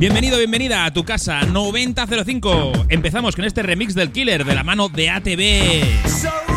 Bienvenido, 0.00 0.38
bienvenida 0.38 0.86
a 0.86 0.92
tu 0.92 1.04
casa 1.04 1.42
9005. 1.42 2.86
Empezamos 2.88 3.36
con 3.36 3.44
este 3.44 3.62
remix 3.62 3.94
del 3.94 4.10
Killer 4.10 4.46
de 4.46 4.54
la 4.54 4.64
mano 4.64 4.88
de 4.88 5.10
ATV. 5.10 6.49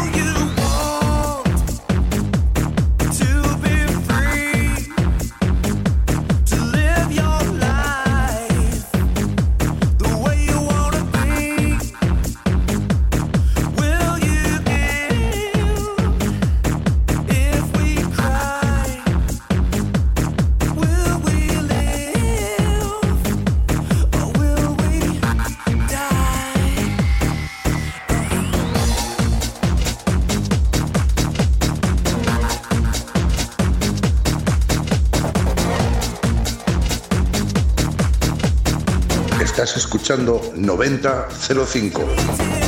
Escuchando 39.63 40.41
9005. 40.55 42.62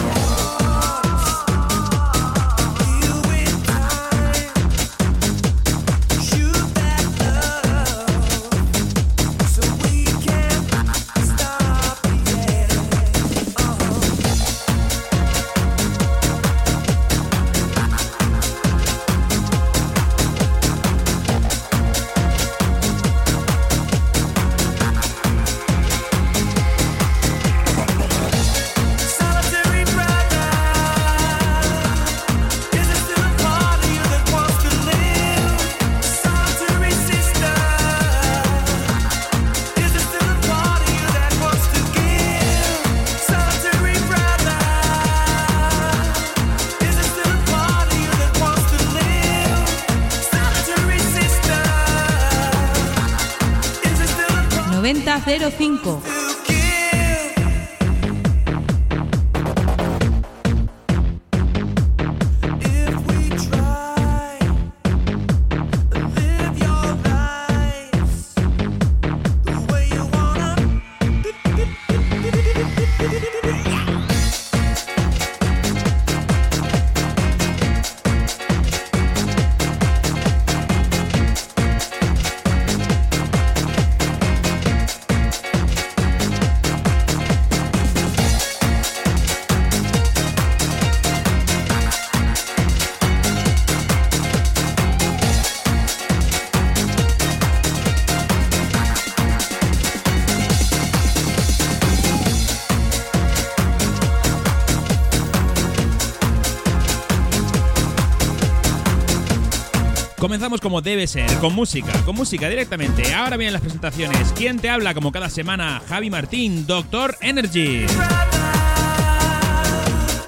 Comenzamos 110.18 110.62
como 110.62 110.82
debe 110.82 111.08
ser, 111.08 111.32
con 111.38 111.54
música, 111.54 111.92
con 112.04 112.16
música 112.16 112.50
directamente. 112.50 113.14
Ahora 113.14 113.38
vienen 113.38 113.54
las 113.54 113.62
presentaciones. 113.62 114.34
¿Quién 114.36 114.60
te 114.60 114.70
habla 114.70 114.94
como 114.94 115.12
cada 115.12 115.30
semana? 115.30 115.82
Javi 115.88 116.10
Martín, 116.10 116.66
Doctor 116.66 117.18
Energy. 117.22 117.86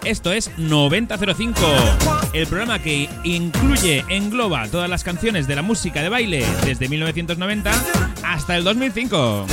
Esto 0.04 0.32
es 0.32 0.52
9005, 0.58 1.60
el 2.32 2.48
programa 2.48 2.80
que 2.80 3.10
incluye, 3.26 4.06
engloba 4.08 4.66
todas 4.70 4.90
las 4.90 5.04
canciones 5.04 5.48
de 5.48 5.56
la 5.56 5.62
música 5.62 6.02
de 6.02 6.08
baile 6.08 6.46
desde 6.64 6.88
1990 6.88 7.72
hasta 8.24 8.56
el 8.56 8.64
2005. 8.64 9.46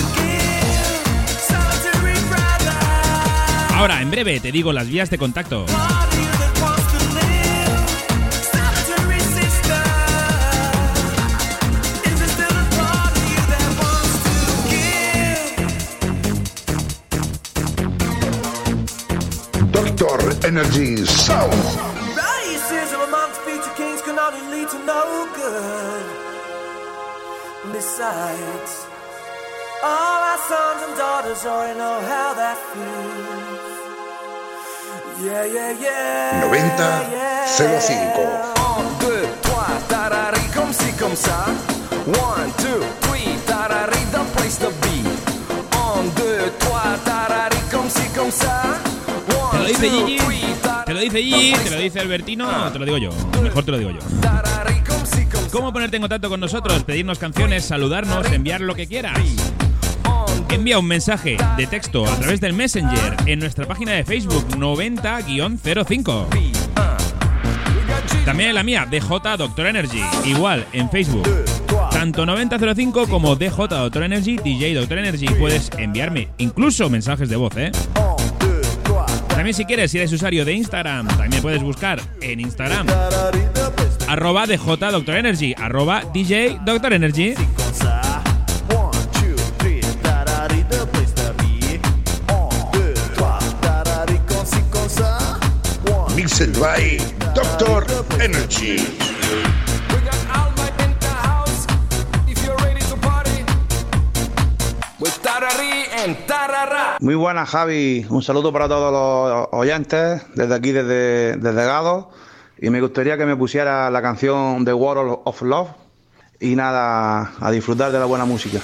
Ahora, 3.75 4.00
en 4.00 4.11
breve, 4.12 4.38
te 4.38 4.53
digo 4.53 4.73
las 4.73 4.88
vías 4.88 5.11
de 5.11 5.19
contacto. 5.19 5.67
Energy 19.94 20.96
Sound. 21.06 21.52
Racism 22.19 23.06
amongst 23.06 23.41
future 23.43 23.70
kings 23.76 24.02
can 24.02 24.19
only 24.19 24.41
lead 24.50 24.69
to 24.69 24.79
no 24.85 25.29
good. 25.37 26.05
Besides, 27.73 28.87
all 29.85 30.20
our 30.31 30.38
sons 30.50 30.82
and 30.87 30.96
daughters 30.99 31.46
already 31.46 31.79
know 31.79 32.00
how 32.11 32.35
that 32.35 32.58
feels. 32.75 33.70
Yeah, 35.23 35.44
yeah, 35.44 35.70
yeah. 35.79 36.41
90 36.43 36.75
05. 37.56 38.58
1, 38.58 38.99
2, 38.99 39.29
3, 39.43 39.79
tarari, 39.88 40.44
comme 40.52 40.73
si, 40.73 40.93
comme 40.99 41.14
ça. 41.14 41.46
1, 42.05 42.52
2, 42.58 42.82
3, 43.00 43.38
tarari, 43.46 44.02
the 44.11 44.25
place 44.35 44.58
to 44.58 44.70
be. 44.82 45.06
1, 45.70 46.11
2, 46.17 46.50
3, 46.58 46.99
tarari, 47.05 47.61
comme 47.70 47.88
Te 48.35 48.94
lo 49.64 49.70
dice 49.70 49.90
Gigi, 49.90 50.19
te 50.84 50.93
lo 50.93 51.00
dice 51.00 51.22
Gigi, 51.22 51.52
te 51.64 51.70
lo 51.70 51.78
dice 51.78 52.00
Albertino, 52.00 52.70
te 52.70 52.78
lo 52.78 52.84
digo 52.84 52.99
yo. 52.99 53.11
Mejor 53.43 53.64
te 53.64 53.70
lo 53.70 53.78
digo 53.78 53.90
yo. 53.93 54.00
¿Cómo 55.50 55.72
ponerte 55.72 55.96
en 55.96 56.02
contacto 56.02 56.28
con 56.28 56.38
nosotros? 56.40 56.84
Pedirnos 56.84 57.19
canciones, 57.19 57.64
saludarnos, 57.64 58.31
enviar 58.31 58.61
lo 58.61 58.75
que 58.75 58.87
quieras. 58.87 59.19
Envía 60.50 60.78
un 60.78 60.87
mensaje 60.87 61.38
de 61.56 61.66
texto 61.66 62.05
a 62.06 62.14
través 62.19 62.40
del 62.40 62.52
Messenger 62.52 63.16
en 63.26 63.38
nuestra 63.38 63.66
página 63.66 63.93
de 63.93 64.05
Facebook 64.05 64.46
90-05. 64.50 66.26
También 68.26 68.50
en 68.50 68.55
la 68.55 68.62
mía, 68.62 68.87
DJ 68.90 69.37
Doctor 69.38 69.67
Energy, 69.67 70.02
igual 70.25 70.67
en 70.72 70.90
Facebook. 70.90 71.26
Tanto 71.90 72.26
9005 72.26 73.08
como 73.08 73.34
DJ 73.34 73.69
Doctor 73.69 74.02
Energy, 74.02 74.37
DJ 74.37 74.75
Doctor 74.75 74.99
Energy. 74.99 75.26
Puedes 75.38 75.70
enviarme 75.78 76.28
incluso 76.37 76.90
mensajes 76.90 77.31
de 77.31 77.37
voz, 77.37 77.56
¿eh? 77.56 77.72
También 79.44 79.56
si 79.56 79.67
quieres, 79.67 79.91
si 79.91 79.99
eres 79.99 80.11
usuario 80.11 80.43
de 80.46 80.55
Instagram, 80.55 81.06
también 81.06 81.43
puedes 81.43 81.62
buscar 81.62 82.00
en 82.23 82.41
Instagram 82.41 82.87
arroba 84.08 84.46
DJ 84.46 84.56
Doctor 84.91 85.17
Energy, 85.17 85.55
arroba 85.58 86.02
DJ 86.14 86.61
Doctor 86.64 86.94
Energy. 86.94 87.35
Mixed 96.17 96.58
by 96.58 96.96
Doctor 97.35 97.85
Energy. 98.23 98.79
Muy 107.00 107.14
buenas, 107.14 107.49
Javi. 107.49 108.06
Un 108.08 108.23
saludo 108.23 108.52
para 108.52 108.69
todos 108.69 108.93
los 108.93 109.49
oyentes 109.52 110.23
desde 110.35 110.55
aquí, 110.55 110.73
desde, 110.73 111.37
desde 111.37 111.64
Gado. 111.64 112.11
Y 112.58 112.70
me 112.70 112.81
gustaría 112.81 113.17
que 113.19 113.26
me 113.26 113.37
pusiera 113.37 113.91
la 113.91 114.02
canción 114.02 114.64
The 114.64 114.73
World 114.73 115.20
of 115.25 115.43
Love. 115.43 115.69
Y 116.41 116.56
nada, 116.56 117.32
a 117.41 117.50
disfrutar 117.50 117.93
de 117.93 117.99
la 117.99 118.05
buena 118.06 118.25
música. 118.25 118.61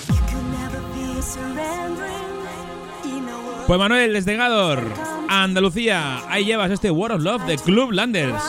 Pues 3.67 3.79
Manuel, 3.79 4.13
desde 4.13 4.37
Gador, 4.37 4.83
Andalucía, 5.29 6.29
ahí 6.29 6.45
llevas 6.45 6.73
este 6.73 6.91
World 6.91 7.17
of 7.19 7.23
Love 7.23 7.47
de 7.47 7.57
Club 7.57 7.93
Landers. 7.93 8.43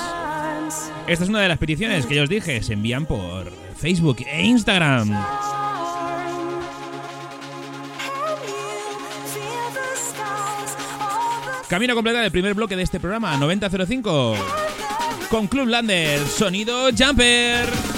Esta 1.05 1.23
es 1.23 1.29
una 1.29 1.41
de 1.41 1.47
las 1.47 1.59
peticiones 1.59 2.05
que 2.05 2.15
yo 2.15 2.23
os 2.23 2.29
dije, 2.29 2.63
se 2.63 2.73
envían 2.73 3.05
por 3.05 3.51
Facebook 3.77 4.17
e 4.25 4.43
Instagram. 4.43 5.11
Camino 11.71 11.95
completa 11.95 12.19
del 12.19 12.31
primer 12.31 12.53
bloque 12.53 12.75
de 12.75 12.83
este 12.83 12.99
programa, 12.99 13.37
9005. 13.37 14.35
Con 15.29 15.47
Club 15.47 15.67
Landers, 15.67 16.29
sonido 16.29 16.89
Jumper. 16.91 17.90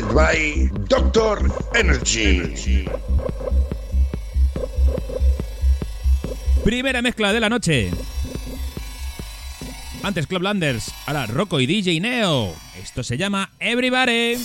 By 0.00 0.70
Doctor 0.88 1.52
Energy. 1.74 2.86
Primera 6.64 7.02
mezcla 7.02 7.30
de 7.32 7.40
la 7.40 7.50
noche. 7.50 7.90
Antes 10.02 10.26
Club 10.26 10.42
Landers, 10.42 10.90
ahora 11.06 11.26
Rocco 11.26 11.60
y 11.60 11.66
DJ 11.66 12.00
Neo. 12.00 12.54
Esto 12.82 13.02
se 13.02 13.18
llama 13.18 13.50
everybody. 13.60 14.38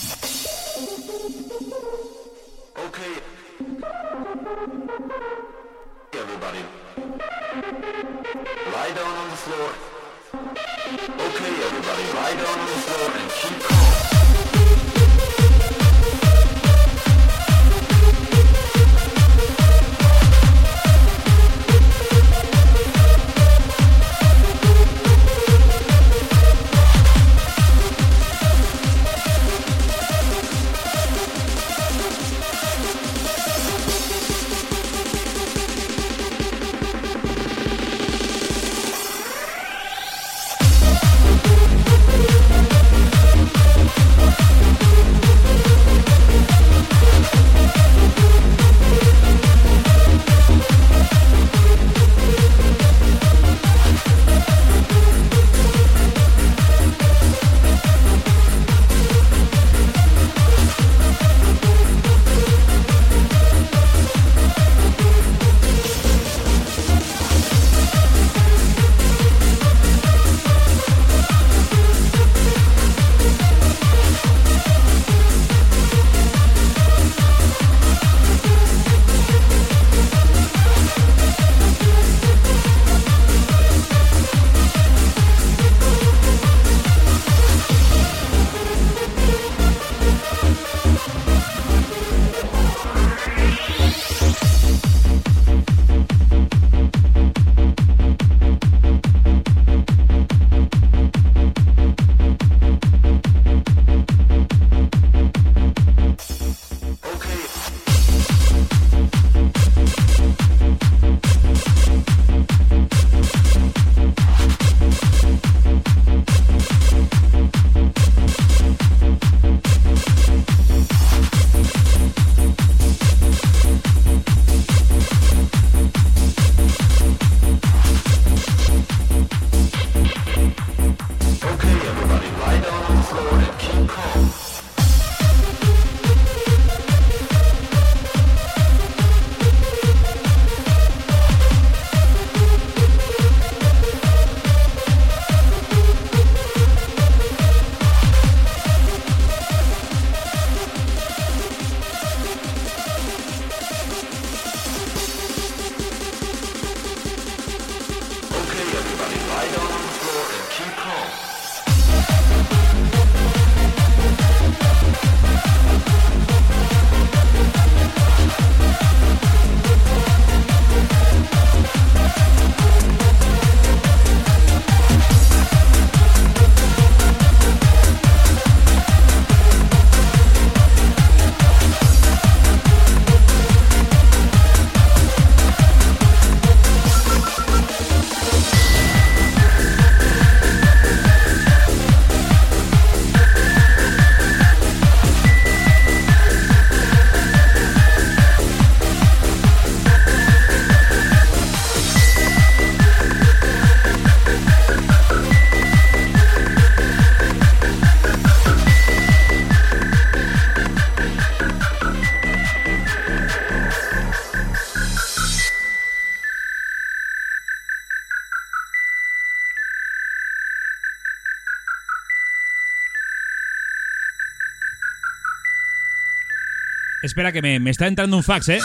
Espera 227.17 227.31
que 227.31 227.41
me, 227.41 227.59
me 227.59 227.71
está 227.71 227.87
entrando 227.87 228.15
un 228.15 228.21
fax, 228.21 228.49
¿eh? 228.49 228.59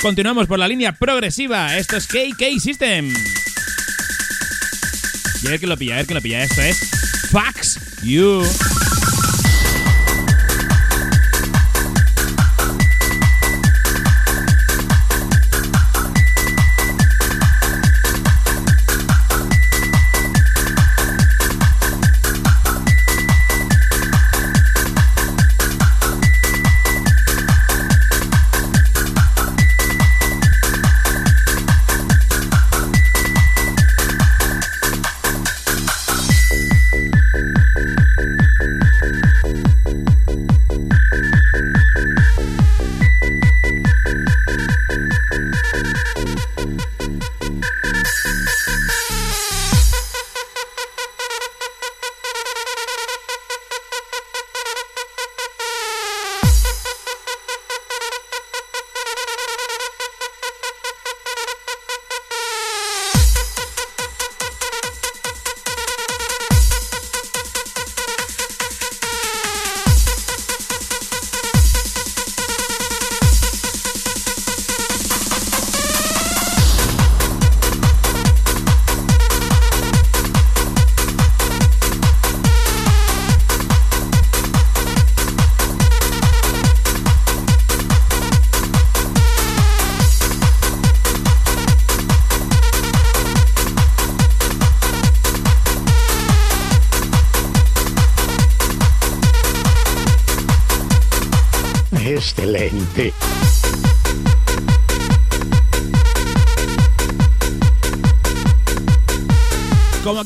Continuamos 0.00 0.46
por 0.46 0.60
la 0.60 0.68
línea 0.68 0.92
progresiva. 0.92 1.76
Esto 1.76 1.96
es 1.96 2.06
KK 2.06 2.60
System. 2.60 3.12
Y 5.42 5.46
a 5.48 5.50
ver 5.50 5.58
que 5.58 5.66
lo 5.66 5.76
pilla, 5.76 5.94
a 5.94 5.96
ver 5.96 6.06
que 6.06 6.14
lo 6.14 6.22
pilla. 6.22 6.44
Esto 6.44 6.62
es 6.62 6.78
Fax 7.32 7.80
You. 8.04 8.44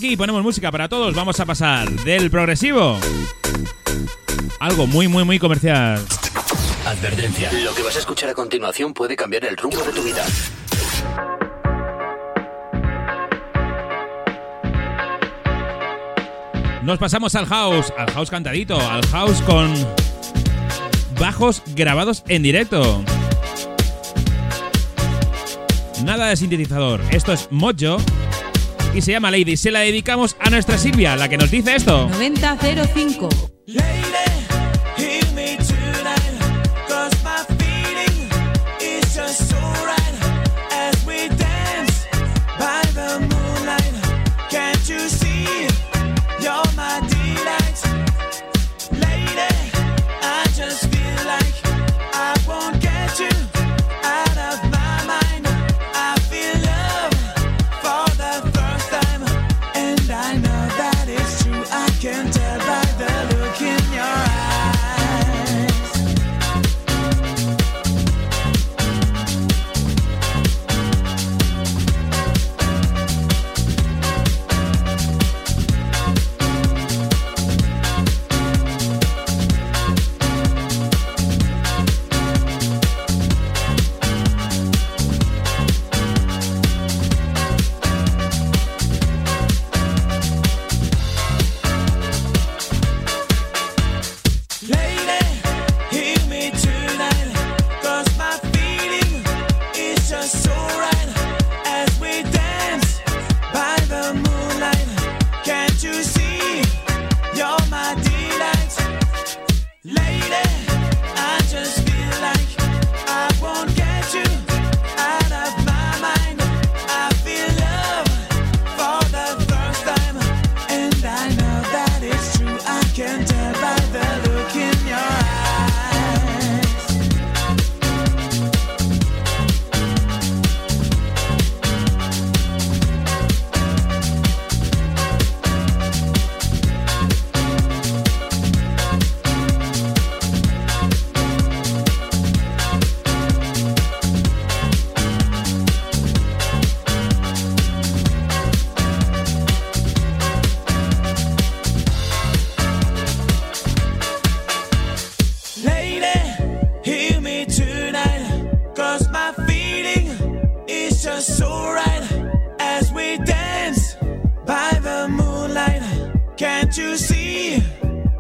Aquí 0.05 0.17
ponemos 0.17 0.43
música 0.43 0.73
para 0.73 0.89
todos, 0.89 1.15
vamos 1.15 1.39
a 1.39 1.47
pasar 1.47 1.89
del 1.89 2.29
progresivo. 2.29 2.99
Algo 4.59 4.89
muy, 4.89 5.07
muy, 5.07 5.23
muy 5.23 5.39
comercial. 5.39 6.05
Advertencia. 6.85 7.53
Lo 7.63 7.73
que 7.73 7.83
vas 7.85 7.95
a 7.95 8.01
escuchar 8.01 8.31
a 8.31 8.35
continuación 8.35 8.93
puede 8.95 9.15
cambiar 9.15 9.45
el 9.45 9.57
rumbo 9.57 9.81
de 9.81 9.93
tu 9.93 10.03
vida. 10.03 10.25
Nos 16.83 16.99
pasamos 16.99 17.37
al 17.37 17.47
house, 17.47 17.93
al 17.97 18.11
house 18.11 18.31
cantadito, 18.31 18.81
al 18.81 19.07
house 19.07 19.41
con 19.43 19.73
bajos 21.21 21.63
grabados 21.77 22.25
en 22.27 22.43
directo. 22.43 23.05
Nada 26.05 26.27
de 26.27 26.37
sintetizador, 26.37 27.01
esto 27.13 27.33
es 27.33 27.47
Mojo 27.53 27.99
y 28.95 29.03
se 29.03 29.13
llama 29.13 29.31
Lady. 29.31 29.57
Se 29.57 29.71
la 29.71 29.81
dedicamos 29.81 30.37
a 30.41 30.51
nuestra 30.51 30.79
Silvia, 30.79 31.17
la 31.17 31.29
que 31.29 31.37
nos 31.37 31.51
dice 31.51 31.75
esto. 31.75 32.09
9005. 32.09 33.52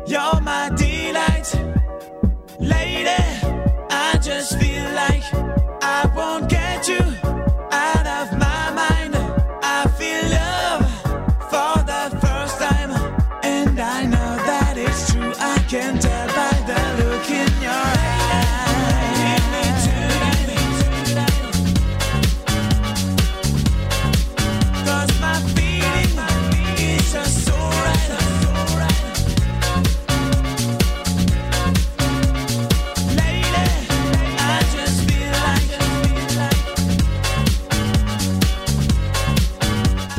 You're 0.07 0.41
my 0.41 0.69
delight. 0.77 1.55
Lady, 2.59 3.23
I 3.91 4.19
just 4.21 4.59
feel 4.59 4.85
like 4.95 5.62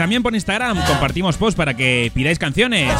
También 0.03 0.21
por 0.21 0.35
Instagram 0.35 0.85
compartimos 0.85 1.37
posts 1.37 1.55
para 1.55 1.75
que 1.75 2.11
pidáis 2.13 2.37
canciones. 2.37 2.93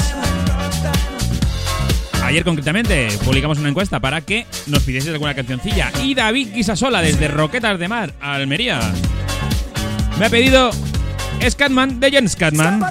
Ayer 2.24 2.46
concretamente 2.46 3.10
publicamos 3.26 3.58
una 3.58 3.68
encuesta 3.68 4.00
para 4.00 4.22
que 4.22 4.46
nos 4.68 4.84
pidieseis 4.84 5.12
alguna 5.12 5.34
cancioncilla. 5.36 5.92
Y 6.02 6.16
David 6.16 6.54
Guisasola 6.54 7.02
desde 7.02 7.28
Roquetas 7.28 7.78
de 7.78 7.90
Mar, 7.90 8.14
Almería. 8.22 8.80
Me 10.18 10.28
ha 10.28 10.30
pedido 10.30 10.72
Scatman 11.46 12.00
de 12.00 12.10
Jens 12.10 12.32
Scatman. 12.32 12.82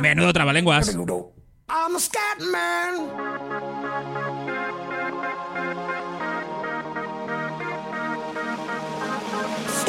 Menudo 0.00 0.32
trabalenguas. 0.32 0.92
I'm 1.70 1.96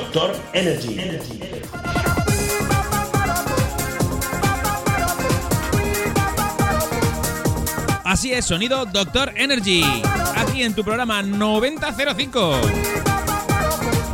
Doctor 0.00 0.34
Energy. 0.54 0.98
Así 8.02 8.32
es, 8.32 8.46
sonido 8.46 8.86
Doctor 8.86 9.32
Energy. 9.36 9.84
Aquí 10.36 10.62
en 10.62 10.74
tu 10.74 10.82
programa 10.82 11.22
9005. 11.22 12.60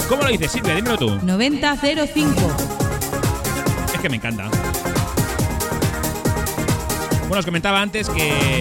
¿Cómo 0.09 0.23
lo 0.25 0.29
dices, 0.29 0.51
Silvia? 0.51 0.75
Dímelo 0.75 0.99
tú. 0.99 1.19
9005. 1.23 2.31
Es 3.95 4.01
que 4.01 4.09
me 4.09 4.17
encanta. 4.17 4.49
Bueno, 7.29 7.39
os 7.39 7.45
comentaba 7.45 7.81
antes 7.81 8.09
que 8.09 8.61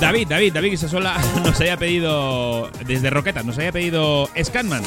David, 0.00 0.28
David, 0.28 0.52
David 0.52 0.72
Isasola 0.72 1.16
nos 1.44 1.58
había 1.60 1.76
pedido, 1.76 2.70
desde 2.86 3.10
Roquetas, 3.10 3.44
nos 3.44 3.56
había 3.58 3.72
pedido 3.72 4.28
Scanman. 4.40 4.84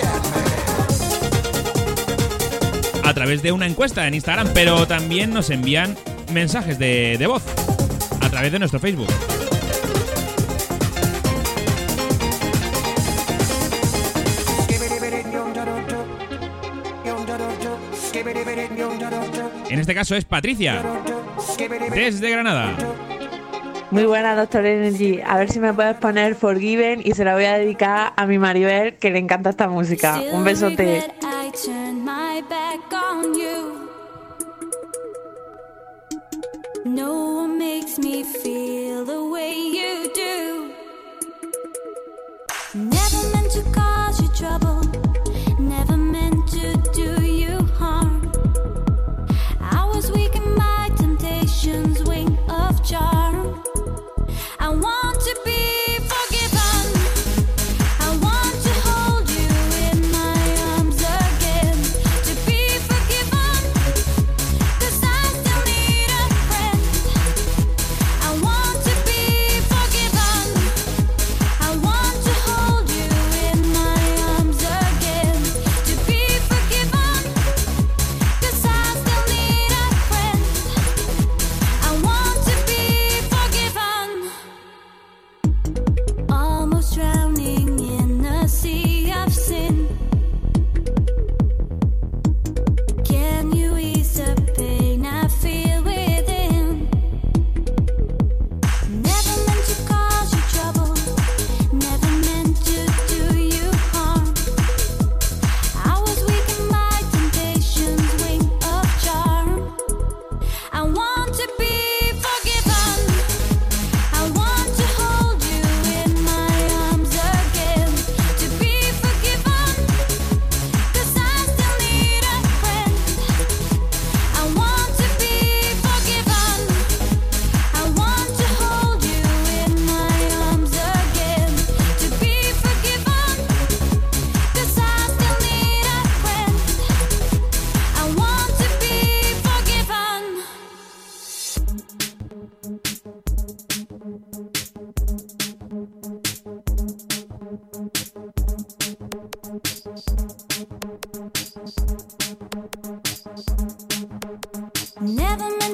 A 3.12 3.13
través 3.13 3.41
de 3.41 3.52
una 3.52 3.67
encuesta 3.67 4.08
en 4.08 4.13
Instagram, 4.13 4.52
pero 4.54 4.88
también 4.88 5.34
nos 5.34 5.50
envían 5.50 5.97
mensajes 6.32 6.80
de, 6.80 7.17
de 7.19 7.28
voz 7.28 7.43
a 8.21 8.30
través 8.30 8.54
de 8.54 8.60
nuestro 8.60 8.80
Facebook. 8.80 9.10
En 19.69 19.80
este 19.80 19.93
caso 19.93 20.15
es 20.15 20.24
Patricia, 20.24 20.82
desde 21.93 22.32
Granada. 22.32 22.78
Muy 23.91 24.06
buena, 24.06 24.38
Doctor 24.38 24.65
Energy. 24.65 25.19
A 25.26 25.38
ver 25.38 25.52
si 25.52 25.60
me 25.60 25.74
puedes 25.74 25.97
poner 25.97 26.36
Forgiven 26.36 27.02
y 27.04 27.12
se 27.12 27.26
la 27.26 27.34
voy 27.34 27.43
a 27.43 27.58
dedicar 27.58 28.13
a 28.15 28.26
mi 28.26 28.39
Maribel, 28.39 28.95
que 28.95 29.12
le 29.12 29.19
encanta 29.19 29.50
esta 29.50 29.67
música. 29.67 30.21
Un 30.32 30.45
besote. 30.45 31.04
My 32.41 32.47
back 32.47 32.93
on 32.93 33.36
you. 33.36 33.89
No 36.86 37.34
one 37.36 37.58
makes 37.60 37.99
me 37.99 38.23
feel 38.23 39.06
the 39.06 39.23
way 39.25 39.54
you 39.54 40.12
do. 40.13 40.73
Never 42.73 43.21
meant 43.34 43.51
to 43.51 43.63
cause 43.71 44.21
you 44.21 44.30
trouble. 44.30 44.80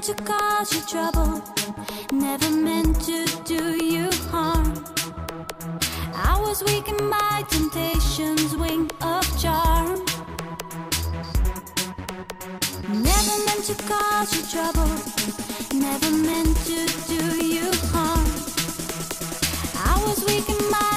To 0.07 0.13
cause 0.23 0.73
you 0.73 0.81
trouble, 0.87 1.43
never 2.13 2.49
meant 2.49 2.95
to 3.01 3.25
do 3.43 3.75
you 3.83 4.09
harm. 4.31 4.73
I 6.15 6.39
was 6.39 6.63
weak 6.63 6.87
in 6.87 7.09
my 7.09 7.43
temptation's 7.49 8.55
wing 8.55 8.89
of 9.01 9.25
charm. 9.37 9.99
Never 12.87 13.35
meant 13.47 13.65
to 13.65 13.75
cause 13.83 14.31
you 14.33 14.43
trouble, 14.47 14.87
never 15.73 16.09
meant 16.09 16.55
to 16.71 16.87
do 17.11 17.45
you 17.45 17.69
harm. 17.91 18.27
I 19.91 20.01
was 20.07 20.23
weak 20.23 20.47
in 20.47 20.71
my 20.71 20.96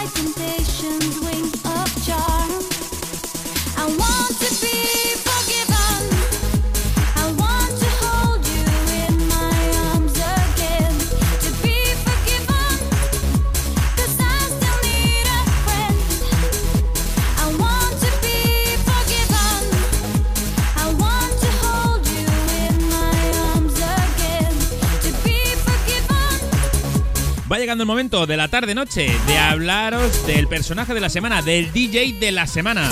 llegando 27.60 27.82
el 27.82 27.86
momento 27.86 28.26
de 28.26 28.36
la 28.36 28.48
tarde-noche 28.48 29.12
de 29.26 29.38
hablaros 29.38 30.26
del 30.26 30.48
personaje 30.48 30.94
de 30.94 31.00
la 31.00 31.10
semana, 31.10 31.42
del 31.42 31.72
DJ 31.72 32.14
de 32.18 32.32
la 32.32 32.46
semana. 32.46 32.90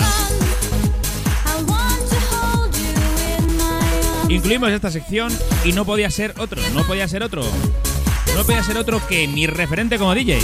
Incluimos 4.28 4.70
esta 4.70 4.90
sección 4.90 5.32
y 5.64 5.72
no 5.72 5.86
podía 5.86 6.10
ser 6.10 6.34
otro, 6.38 6.60
no 6.74 6.86
podía 6.86 7.08
ser 7.08 7.22
otro. 7.22 7.42
No 8.36 8.44
podía 8.44 8.62
ser 8.62 8.76
otro 8.76 9.00
que 9.08 9.26
mi 9.26 9.46
referente 9.46 9.98
como 9.98 10.14
DJ. 10.14 10.38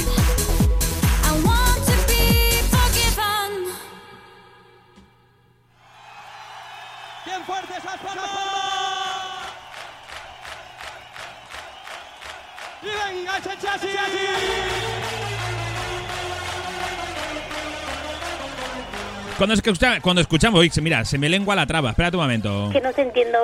Cuando, 19.45 19.53
escucha- 19.61 20.01
cuando 20.01 20.23
escuchamos, 20.23 20.59
uy, 20.59 20.71
se- 20.71 20.81
mira, 20.81 21.05
se 21.05 21.19
me 21.19 21.29
lengua 21.29 21.55
la 21.55 21.67
traba. 21.67 21.91
Espérate 21.91 22.17
un 22.17 22.23
momento. 22.23 22.71
Que 22.73 22.81
no 22.81 22.95
te 22.95 23.03
entiendo, 23.03 23.37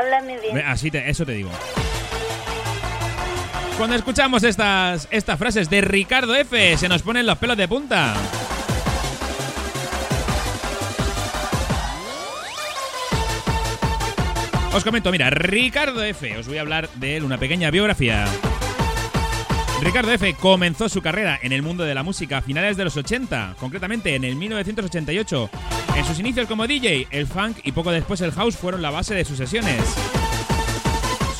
háblame 0.00 0.38
bien. 0.38 0.56
Así 0.64 0.88
te, 0.88 1.10
eso 1.10 1.26
te 1.26 1.32
digo. 1.32 1.50
Cuando 3.76 3.96
escuchamos 3.96 4.44
estas, 4.44 5.08
estas 5.10 5.36
frases 5.36 5.68
de 5.68 5.80
Ricardo 5.80 6.36
F, 6.36 6.76
se 6.76 6.88
nos 6.88 7.02
ponen 7.02 7.26
los 7.26 7.38
pelos 7.38 7.56
de 7.56 7.66
punta. 7.66 8.14
Os 14.74 14.84
comento, 14.84 15.10
mira, 15.10 15.30
Ricardo 15.30 16.02
F, 16.04 16.36
os 16.36 16.46
voy 16.46 16.58
a 16.58 16.60
hablar 16.60 16.88
de 16.96 17.16
él, 17.16 17.24
una 17.24 17.38
pequeña 17.38 17.70
biografía. 17.70 18.26
Ricardo 19.80 20.12
F 20.12 20.34
comenzó 20.34 20.88
su 20.88 21.00
carrera 21.00 21.38
en 21.40 21.52
el 21.52 21.62
mundo 21.62 21.84
de 21.84 21.94
la 21.94 22.02
música 22.02 22.38
a 22.38 22.42
finales 22.42 22.76
de 22.76 22.84
los 22.84 22.96
80, 22.96 23.54
concretamente 23.60 24.14
en 24.14 24.24
el 24.24 24.34
1988. 24.36 25.50
En 25.96 26.04
sus 26.04 26.18
inicios 26.18 26.48
como 26.48 26.66
DJ, 26.66 27.06
el 27.10 27.26
funk 27.26 27.58
y 27.62 27.72
poco 27.72 27.92
después 27.92 28.20
el 28.20 28.32
house 28.32 28.56
fueron 28.56 28.82
la 28.82 28.90
base 28.90 29.14
de 29.14 29.24
sus 29.24 29.38
sesiones. 29.38 29.82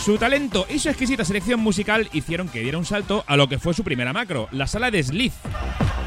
Su 0.03 0.16
talento 0.16 0.66
y 0.70 0.79
su 0.79 0.88
exquisita 0.88 1.24
selección 1.24 1.61
musical 1.61 2.09
hicieron 2.12 2.48
que 2.48 2.61
diera 2.61 2.79
un 2.79 2.87
salto 2.87 3.24
a 3.27 3.37
lo 3.37 3.48
que 3.48 3.59
fue 3.59 3.74
su 3.74 3.85
primera 3.85 4.12
macro, 4.12 4.48
la 4.53 4.66
sala 4.66 4.90
de 4.90 5.03
Sliz. 5.03 5.35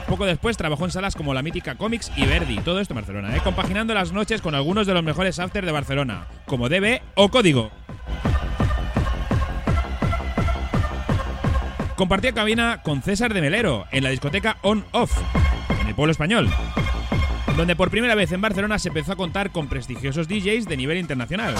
Poco 0.08 0.26
después 0.26 0.58
trabajó 0.58 0.86
en 0.86 0.92
salas 0.92 1.16
como 1.16 1.34
la 1.34 1.42
mítica 1.42 1.76
Comics 1.76 2.12
y 2.16 2.26
Verdi, 2.26 2.58
todo 2.58 2.80
esto 2.80 2.94
en 2.94 3.02
Barcelona, 3.02 3.36
¿eh? 3.36 3.42
compaginando 3.44 3.94
las 3.94 4.12
noches 4.12 4.42
con 4.42 4.56
algunos 4.56 4.88
de 4.88 4.94
los 4.94 5.04
mejores 5.04 5.38
after 5.40 5.66
de 5.66 5.72
Barcelona, 5.72 6.28
como 6.46 6.68
DB 6.68 7.02
o 7.16 7.30
Código. 7.30 7.72
Compartía 12.02 12.32
cabina 12.32 12.82
con 12.82 13.04
César 13.04 13.32
de 13.32 13.42
Melero 13.42 13.86
en 13.92 14.04
la 14.04 14.10
discoteca 14.10 14.58
On 14.64 14.84
Off, 14.90 15.16
en 15.82 15.88
el 15.88 15.94
pueblo 15.94 16.12
español, 16.12 16.50
donde 17.56 17.76
por 17.76 17.92
primera 17.92 18.16
vez 18.16 18.32
en 18.32 18.42
Barcelona 18.42 18.80
se 18.80 18.88
empezó 18.88 19.12
a 19.12 19.16
contar 19.16 19.52
con 19.52 19.68
prestigiosos 19.68 20.28
DJs 20.28 20.66
de 20.66 20.78
nivel 20.78 20.98
internacional. 20.98 21.54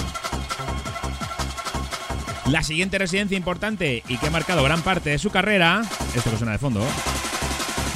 La 2.50 2.64
siguiente 2.64 2.98
residencia 2.98 3.38
importante 3.38 4.02
y 4.08 4.18
que 4.18 4.26
ha 4.26 4.30
marcado 4.32 4.64
gran 4.64 4.82
parte 4.82 5.10
de 5.10 5.18
su 5.18 5.30
carrera, 5.30 5.82
esto 6.12 6.32
que 6.32 6.36
suena 6.36 6.50
de 6.50 6.58
fondo, 6.58 6.84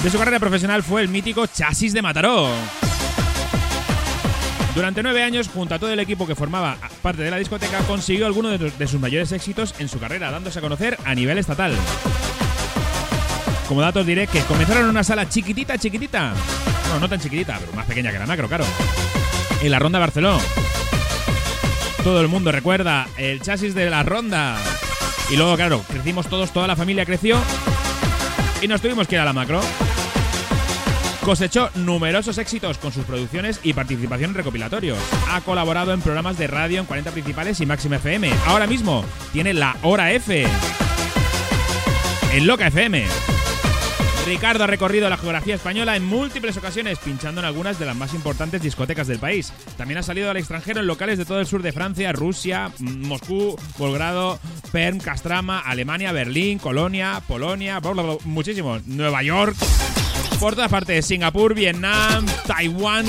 de 0.05 0.09
su 0.09 0.17
carrera 0.17 0.39
profesional 0.39 0.85
fue 0.85 1.03
el 1.03 1.09
mítico 1.09 1.49
Chasis 1.49 1.95
de 1.95 2.03
Mataró. 2.03 2.49
Durante 4.77 5.03
nueve 5.03 5.25
años, 5.25 5.49
junto 5.49 5.75
a 5.75 5.81
todo 5.81 5.91
el 5.91 5.99
equipo 5.99 6.29
que 6.29 6.37
formaba 6.37 6.77
parte 7.03 7.23
de 7.23 7.31
la 7.33 7.39
discoteca, 7.39 7.81
consiguió 7.89 8.27
algunos 8.27 8.61
de, 8.61 8.87
sus 8.87 9.01
mayores 9.01 9.33
éxitos 9.33 9.75
en 9.81 9.89
su 9.89 9.99
carrera, 9.99 10.31
dándose 10.31 10.61
a 10.61 10.63
conocer 10.63 10.97
a 11.05 11.13
nivel 11.15 11.39
estatal. 11.39 11.73
Como 13.69 13.81
datos 13.81 14.07
diré 14.07 14.29
que 14.29 14.41
comenzaron 14.43 14.85
en 14.85 14.91
una 14.91 15.03
sala 15.03 15.29
chiquitita, 15.29 15.77
chiquitita. 15.77 16.33
Bueno, 16.85 17.01
no 17.01 17.09
tan 17.09 17.21
chiquitita, 17.21 17.59
pero 17.59 17.73
más 17.73 17.87
pequeña 17.87 18.13
que 18.13 18.19
la 18.19 18.27
macro, 18.27 18.49
claro. 18.49 18.65
En 19.61 19.71
la 19.71 19.79
Ronda 19.79 19.99
Barceló. 19.99 20.39
Todo 22.05 22.21
el 22.21 22.29
mundo 22.29 22.53
recuerda 22.53 23.09
el 23.17 23.43
chasis 23.43 23.75
de 23.75 23.91
la 23.91 24.05
Ronda. 24.05 24.57
Y 25.31 25.37
luego, 25.37 25.57
claro, 25.57 25.83
crecimos 25.89 26.29
todos, 26.29 26.53
toda 26.53 26.69
la 26.69 26.77
familia 26.77 27.05
creció. 27.05 27.39
Y 28.63 28.69
nos 28.69 28.81
tuvimos 28.81 29.09
que 29.09 29.17
ir 29.17 29.21
a 29.21 29.25
la 29.25 29.33
macro. 29.33 29.61
Cosechó 31.25 31.71
numerosos 31.75 32.39
éxitos 32.39 32.79
con 32.79 32.93
sus 32.93 33.05
producciones 33.05 33.59
y 33.65 33.73
participación 33.73 34.31
en 34.31 34.37
recopilatorios. 34.37 34.99
Ha 35.33 35.41
colaborado 35.41 35.93
en 35.93 36.01
programas 36.01 36.39
de 36.39 36.47
radio 36.47 36.79
en 36.79 36.87
40 36.87 37.11
principales 37.11 37.61
y 37.61 37.67
Máxima 37.67 37.97
FM. 37.97 38.31
Ahora 38.47 38.69
mismo 38.69 39.05
tiene 39.33 39.53
la 39.53 39.77
Hora 39.83 40.13
F. 40.13 40.47
En 42.33 42.47
Loca 42.47 42.69
FM. 42.69 43.36
Ricardo 44.27 44.65
ha 44.65 44.67
recorrido 44.67 45.09
la 45.09 45.17
geografía 45.17 45.55
española 45.55 45.95
en 45.95 46.05
múltiples 46.05 46.57
ocasiones, 46.57 46.99
pinchando 46.99 47.41
en 47.41 47.45
algunas 47.45 47.79
de 47.79 47.87
las 47.87 47.95
más 47.95 48.13
importantes 48.13 48.61
discotecas 48.61 49.07
del 49.07 49.21
país. 49.21 49.53
También 49.77 49.99
ha 49.99 50.03
salido 50.03 50.29
al 50.29 50.37
extranjero 50.37 50.81
en 50.81 50.89
locales 50.89 51.17
de 51.17 51.25
todo 51.25 51.39
el 51.39 51.47
sur 51.47 51.63
de 51.63 51.71
Francia, 51.71 52.11
Rusia, 52.11 52.73
mm, 52.77 53.07
Moscú, 53.07 53.57
Volgrado, 53.79 54.41
Perm, 54.73 54.99
Castrama, 54.99 55.61
Alemania, 55.61 56.11
Berlín, 56.11 56.59
Colonia, 56.59 57.23
Polonia, 57.29 57.79
bla, 57.79 58.17
muchísimos. 58.25 58.85
Nueva 58.89 59.23
York, 59.23 59.55
por 60.41 60.57
todas 60.57 60.73
partes, 60.73 61.07
Singapur, 61.07 61.55
Vietnam, 61.55 62.27
Taiwán. 62.49 63.07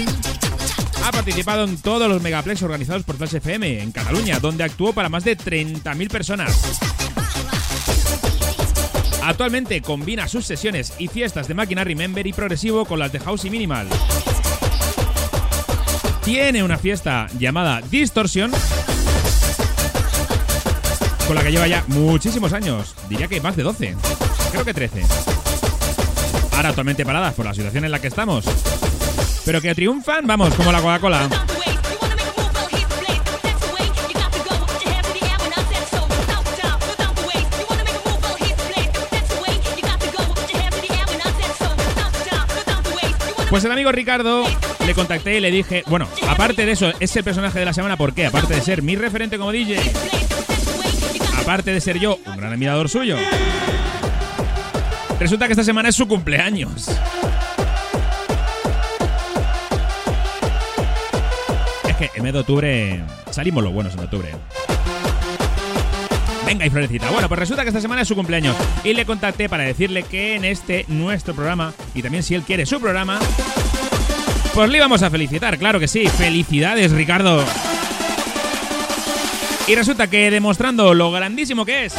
Ha 1.03 1.11
participado 1.11 1.63
en 1.63 1.77
todos 1.77 2.07
los 2.07 2.21
megaplex 2.21 2.61
organizados 2.61 3.01
por 3.01 3.17
Flash 3.17 3.37
FM 3.37 3.81
en 3.81 3.91
Cataluña, 3.91 4.39
donde 4.39 4.63
actuó 4.63 4.93
para 4.93 5.09
más 5.09 5.23
de 5.23 5.35
30.000 5.35 6.09
personas. 6.11 6.79
Actualmente 9.27 9.81
combina 9.81 10.25
sus 10.29 10.45
sesiones 10.45 10.93
y 10.99 11.09
fiestas 11.09 11.49
de 11.49 11.53
máquina 11.53 11.83
Remember 11.83 12.25
y 12.25 12.31
progresivo 12.31 12.85
con 12.85 12.97
las 12.97 13.11
de 13.11 13.19
House 13.19 13.43
y 13.43 13.49
Minimal. 13.49 13.89
Tiene 16.23 16.63
una 16.63 16.77
fiesta 16.77 17.27
llamada 17.37 17.81
Distorsión, 17.81 18.51
con 21.27 21.35
la 21.35 21.43
que 21.43 21.51
lleva 21.51 21.67
ya 21.67 21.83
muchísimos 21.87 22.53
años, 22.53 22.95
diría 23.09 23.27
que 23.27 23.41
más 23.41 23.57
de 23.57 23.63
12, 23.63 23.97
creo 24.53 24.63
que 24.63 24.73
13. 24.73 25.03
Ahora 26.55 26.69
actualmente 26.69 27.05
paradas 27.05 27.33
por 27.33 27.45
la 27.45 27.53
situación 27.53 27.83
en 27.83 27.91
la 27.91 27.99
que 27.99 28.07
estamos, 28.07 28.45
pero 29.43 29.59
que 29.59 29.75
triunfan, 29.75 30.25
vamos, 30.25 30.55
como 30.55 30.71
la 30.71 30.79
Coca-Cola. 30.79 31.29
Pues 43.49 43.63
el 43.63 43.71
amigo 43.71 43.91
Ricardo 43.93 44.43
le 44.85 44.93
contacté 44.93 45.37
y 45.37 45.39
le 45.39 45.49
dije, 45.49 45.83
bueno, 45.87 46.07
aparte 46.27 46.65
de 46.65 46.73
eso, 46.73 46.91
es 46.99 47.15
el 47.15 47.23
personaje 47.23 47.59
de 47.59 47.65
la 47.65 47.73
semana, 47.73 47.95
¿por 47.95 48.13
qué? 48.13 48.25
Aparte 48.25 48.53
de 48.53 48.61
ser 48.61 48.81
mi 48.81 48.97
referente 48.97 49.37
como 49.37 49.53
DJ, 49.53 49.79
aparte 51.39 51.71
de 51.71 51.79
ser 51.79 51.97
yo 51.97 52.19
un 52.25 52.35
gran 52.35 52.51
admirador 52.51 52.89
suyo, 52.89 53.15
resulta 55.17 55.45
que 55.47 55.53
esta 55.53 55.63
semana 55.63 55.89
es 55.89 55.95
su 55.95 56.09
cumpleaños. 56.09 56.89
Es 61.87 61.95
que 61.95 62.11
en 62.15 62.23
mes 62.23 62.33
de 62.33 62.39
octubre 62.39 63.03
salimos 63.31 63.63
los 63.63 63.71
buenos 63.71 63.93
en 63.93 64.01
octubre. 64.01 64.29
Venga 66.47 66.65
y 66.65 66.69
florecita. 66.69 67.11
Bueno, 67.11 67.27
pues 67.27 67.39
resulta 67.39 67.63
que 67.63 67.67
esta 67.67 67.81
semana 67.81 68.03
es 68.03 68.07
su 68.07 68.15
cumpleaños. 68.15 68.55
Y 68.85 68.93
le 68.93 69.05
contacté 69.05 69.49
para 69.49 69.65
decirle 69.65 70.03
que 70.03 70.35
en 70.35 70.45
este 70.45 70.85
nuestro 70.87 71.35
programa, 71.35 71.73
y 71.93 72.01
también 72.01 72.23
si 72.23 72.35
él 72.35 72.43
quiere 72.43 72.65
su 72.65 72.79
programa, 72.79 73.19
pues 74.53 74.69
le 74.69 74.77
íbamos 74.77 75.03
a 75.03 75.09
felicitar, 75.09 75.57
claro 75.57 75.77
que 75.77 75.89
sí. 75.89 76.07
Felicidades, 76.07 76.93
Ricardo. 76.93 77.43
Y 79.67 79.75
resulta 79.75 80.07
que 80.07 80.31
demostrando 80.31 80.93
lo 80.93 81.11
grandísimo 81.11 81.65
que 81.65 81.83
es, 81.83 81.95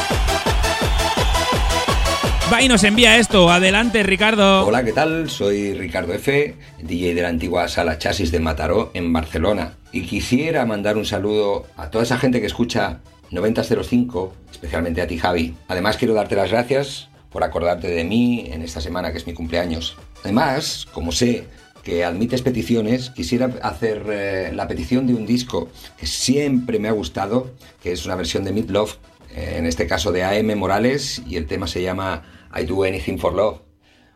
va 2.51 2.63
y 2.63 2.67
nos 2.67 2.83
envía 2.83 3.17
esto. 3.17 3.51
Adelante, 3.51 4.01
Ricardo. 4.01 4.65
Hola, 4.65 4.83
¿qué 4.83 4.93
tal? 4.93 5.29
Soy 5.29 5.75
Ricardo 5.75 6.11
F., 6.15 6.55
DJ 6.81 7.13
de 7.13 7.21
la 7.21 7.29
antigua 7.29 7.67
sala 7.67 7.99
Chasis 7.99 8.31
de 8.31 8.39
Mataró 8.39 8.89
en 8.95 9.13
Barcelona. 9.13 9.73
Y 9.91 10.07
quisiera 10.07 10.65
mandar 10.65 10.97
un 10.97 11.05
saludo 11.05 11.67
a 11.77 11.91
toda 11.91 12.03
esa 12.03 12.17
gente 12.17 12.41
que 12.41 12.47
escucha 12.47 13.01
9005, 13.31 14.33
especialmente 14.51 15.01
a 15.01 15.07
ti, 15.07 15.17
Javi. 15.17 15.55
Además, 15.67 15.97
quiero 15.97 16.13
darte 16.13 16.35
las 16.35 16.51
gracias 16.51 17.09
por 17.29 17.43
acordarte 17.43 17.87
de 17.87 18.03
mí 18.03 18.49
en 18.51 18.61
esta 18.61 18.81
semana 18.81 19.11
que 19.11 19.17
es 19.17 19.27
mi 19.27 19.33
cumpleaños. 19.33 19.97
Además, 20.23 20.87
como 20.93 21.11
sé 21.11 21.45
que 21.83 22.03
admites 22.03 22.41
peticiones, 22.41 23.09
quisiera 23.11 23.51
hacer 23.61 24.03
eh, 24.09 24.51
la 24.53 24.67
petición 24.67 25.07
de 25.07 25.13
un 25.13 25.25
disco 25.25 25.69
que 25.97 26.07
siempre 26.07 26.79
me 26.79 26.87
ha 26.87 26.91
gustado, 26.91 27.53
que 27.81 27.91
es 27.91 28.05
una 28.05 28.15
versión 28.15 28.43
de 28.43 28.51
Meat 28.51 28.69
Love, 28.69 28.97
en 29.35 29.65
este 29.65 29.87
caso 29.87 30.11
de 30.11 30.23
AM 30.23 30.57
Morales, 30.57 31.21
y 31.27 31.35
el 31.35 31.45
tema 31.45 31.67
se 31.67 31.81
llama 31.81 32.23
I 32.55 32.65
Do 32.65 32.83
Anything 32.83 33.17
for 33.17 33.33
Love. 33.33 33.61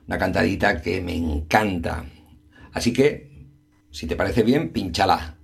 Una 0.07 0.17
cantadita 0.17 0.81
que 0.81 1.01
me 1.01 1.15
encanta. 1.15 2.05
Así 2.73 2.91
que, 2.91 3.47
si 3.91 4.07
te 4.07 4.15
parece 4.15 4.43
bien, 4.43 4.73
pinchala. 4.73 5.37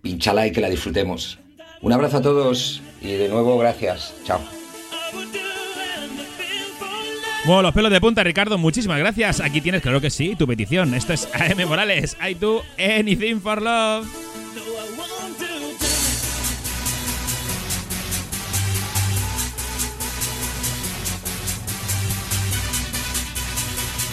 Pinchala 0.00 0.46
y 0.46 0.52
que 0.52 0.60
la 0.60 0.70
disfrutemos. 0.70 1.40
Un 1.86 1.92
abrazo 1.92 2.16
a 2.16 2.20
todos 2.20 2.82
y 3.00 3.12
de 3.12 3.28
nuevo 3.28 3.56
gracias. 3.58 4.12
Chao. 4.24 4.40
Bueno, 7.44 7.62
los 7.62 7.72
pelos 7.74 7.92
de 7.92 8.00
punta, 8.00 8.24
Ricardo, 8.24 8.58
muchísimas 8.58 8.98
gracias. 8.98 9.38
Aquí 9.38 9.60
tienes, 9.60 9.82
claro 9.82 10.00
que 10.00 10.10
sí, 10.10 10.34
tu 10.34 10.48
petición. 10.48 10.94
Esto 10.94 11.12
es 11.12 11.28
AM 11.32 11.64
Morales. 11.68 12.16
I 12.20 12.34
do 12.34 12.64
anything 12.76 13.38
for 13.38 13.62
love. 13.62 14.04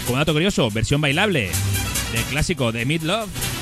Como 0.06 0.20
dato 0.20 0.34
curioso, 0.34 0.70
versión 0.70 1.02
bailable 1.02 1.50
del 2.12 2.24
clásico 2.26 2.72
de 2.72 2.86
Meat 2.86 3.02
Love. 3.02 3.53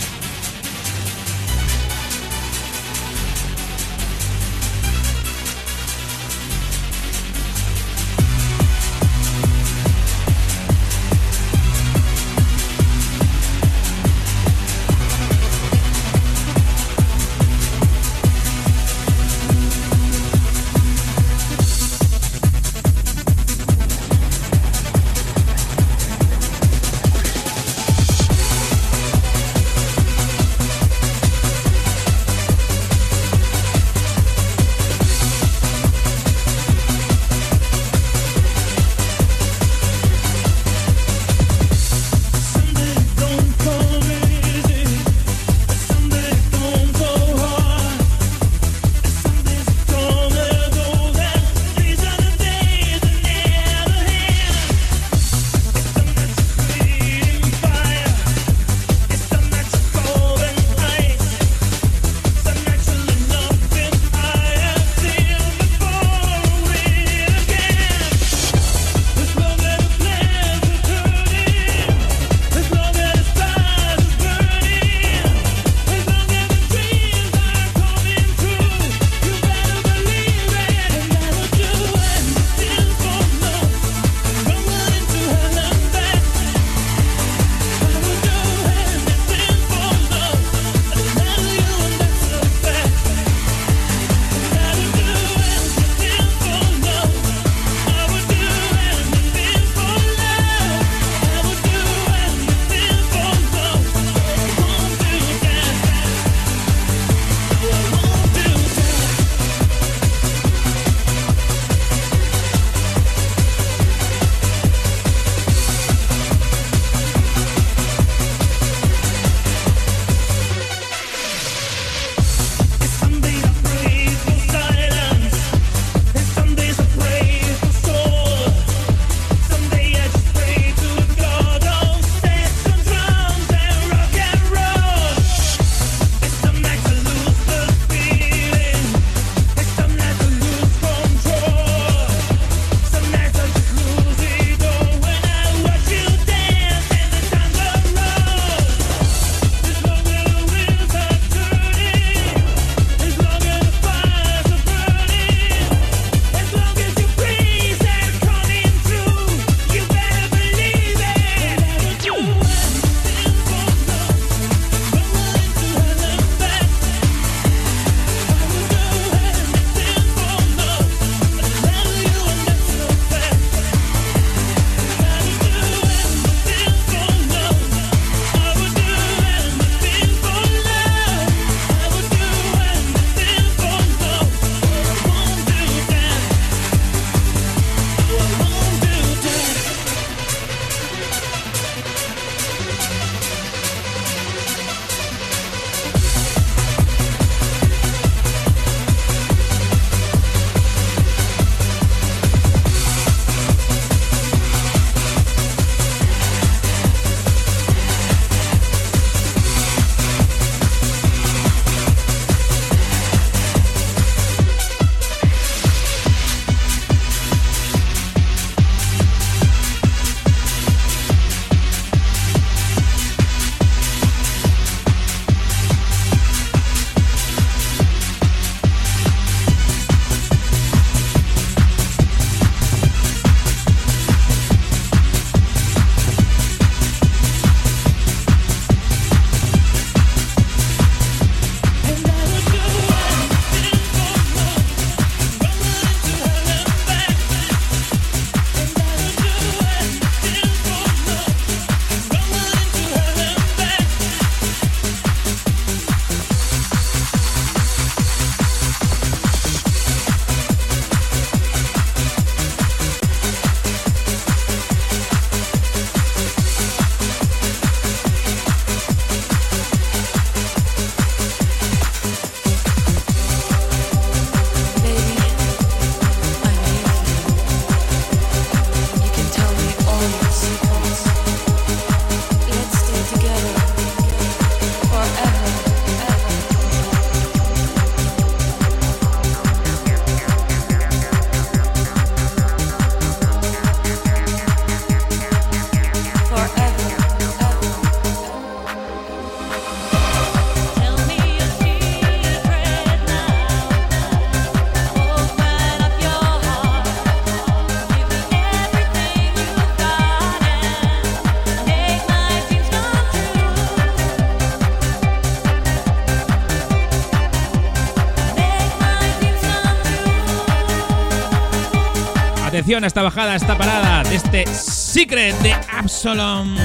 Atención 322.72 322.86
a 322.86 322.88
esta 322.88 323.02
bajada, 323.02 323.34
a 323.34 323.36
esta 323.36 323.58
parada 323.58 324.02
de 324.10 324.16
este 324.16 324.46
Secret 324.48 325.38
de 325.40 325.52
Absalom. 325.52 326.56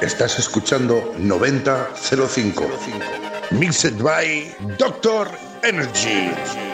Estás 0.00 0.38
escuchando 0.38 1.12
9005. 1.18 2.64
Mixed 3.50 4.02
by 4.02 4.56
Doctor 4.78 5.28
Energy. 5.62 6.73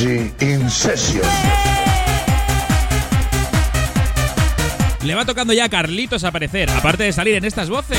Energy 0.00 0.32
in 0.40 0.70
Session. 0.70 1.20
Le 5.02 5.14
va 5.14 5.26
tocando 5.26 5.52
ya 5.52 5.64
a 5.64 5.68
Carlitos 5.68 6.24
aparecer, 6.24 6.70
aparte 6.70 7.04
de 7.04 7.12
salir 7.12 7.34
en 7.34 7.44
estas 7.44 7.68
voces. 7.68 7.98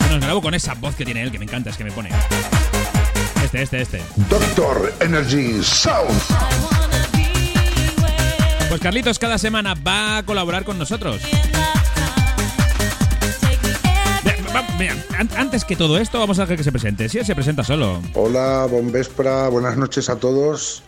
Bueno, 0.00 0.16
os 0.16 0.20
grabo 0.20 0.42
con 0.42 0.52
esa 0.52 0.74
voz 0.74 0.94
que 0.96 1.06
tiene 1.06 1.22
él, 1.22 1.32
que 1.32 1.38
me 1.38 1.46
encanta, 1.46 1.70
es 1.70 1.78
que 1.78 1.84
me 1.84 1.92
pone. 1.92 2.10
Este, 3.42 3.62
este, 3.62 3.80
este. 3.80 4.02
Doctor 4.28 4.92
Energy 5.00 5.62
Sound. 5.62 6.20
Pues 8.68 8.80
Carlitos 8.82 9.18
cada 9.18 9.38
semana 9.38 9.74
va 9.74 10.18
a 10.18 10.22
colaborar 10.24 10.64
con 10.64 10.78
nosotros. 10.78 11.22
Antes 15.36 15.64
que 15.64 15.76
todo 15.76 15.98
esto, 15.98 16.18
vamos 16.18 16.38
a 16.38 16.42
dejar 16.42 16.56
que 16.56 16.64
se 16.64 16.72
presente. 16.72 17.08
Si 17.08 17.18
él 17.18 17.26
se 17.26 17.34
presenta 17.34 17.62
solo. 17.62 18.00
Hola, 18.14 18.66
bon 18.70 18.90
vespra, 18.90 19.48
buenas 19.48 19.76
noches 19.76 20.08
a 20.08 20.16
todos. 20.16 20.82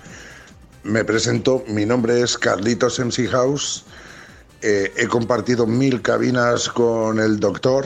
Me 0.83 1.05
presento, 1.05 1.63
mi 1.69 1.85
nombre 1.85 2.23
es 2.23 2.39
Carlitos 2.39 2.99
MC 2.99 3.29
House. 3.29 3.85
Eh, 4.63 4.93
he 4.97 5.07
compartido 5.07 5.67
mil 5.67 6.01
cabinas 6.03 6.69
con 6.69 7.19
el 7.19 7.39
doctor, 7.41 7.85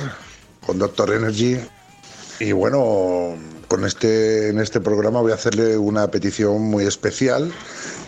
con 0.65 0.79
Doctor 0.79 1.13
Energy. 1.13 1.59
Y 2.41 2.53
bueno, 2.53 3.35
con 3.69 3.85
este, 3.85 4.51
en 4.51 4.61
este 4.61 4.81
programa 4.81 5.21
voy 5.21 5.33
a 5.33 5.37
hacerle 5.37 5.77
una 5.77 6.11
petición 6.11 6.63
muy 6.63 6.85
especial 6.85 7.53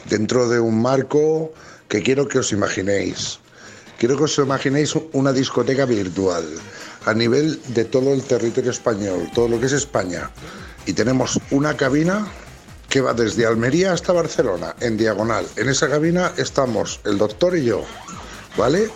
dentro 0.08 0.48
de 0.48 0.60
un 0.60 0.80
marco 0.80 1.52
que 1.88 2.02
quiero 2.02 2.28
que 2.28 2.38
os 2.38 2.52
imaginéis. 2.52 3.40
Quiero 3.98 4.16
que 4.16 4.24
os 4.24 4.38
imaginéis 4.38 4.94
una 5.12 5.32
discoteca 5.32 5.84
virtual 5.84 6.44
a 7.08 7.14
nivel 7.14 7.58
de 7.68 7.84
todo 7.86 8.12
el 8.12 8.22
territorio 8.22 8.70
español, 8.70 9.30
todo 9.34 9.48
lo 9.48 9.58
que 9.58 9.66
es 9.66 9.72
España. 9.72 10.30
Y 10.84 10.92
tenemos 10.92 11.40
una 11.50 11.74
cabina 11.76 12.26
que 12.88 13.00
va 13.00 13.14
desde 13.14 13.46
Almería 13.46 13.92
hasta 13.92 14.12
Barcelona, 14.12 14.74
en 14.80 14.96
diagonal. 14.96 15.46
En 15.56 15.68
esa 15.68 15.88
cabina 15.88 16.32
estamos 16.36 17.00
el 17.04 17.16
doctor 17.16 17.56
y 17.56 17.64
yo, 17.64 17.82
¿vale? 18.56 18.90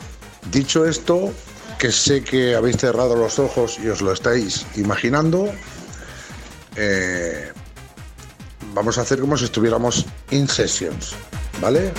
Dicho 0.51 0.85
esto, 0.85 1.33
que 1.79 1.91
sé 1.91 2.23
que 2.23 2.55
habéis 2.55 2.77
cerrado 2.77 3.17
los 3.17 3.39
ojos 3.39 3.79
y 3.83 3.89
os 3.89 4.03
lo 4.03 4.13
estáis 4.13 4.67
imaginando, 4.77 5.51
eh, 6.77 7.51
vamos 8.75 8.99
a 8.99 9.03
hacer 9.03 9.21
como 9.21 9.37
si 9.39 9.47
estuviéramos 9.47 10.05
in 10.31 10.49
sessions, 10.49 11.15
¿vale? 11.61 11.93